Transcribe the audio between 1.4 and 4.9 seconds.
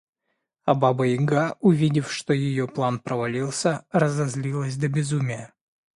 увидев, что ее план провалился, разозлилась до